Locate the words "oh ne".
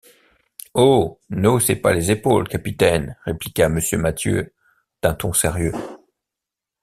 0.73-1.47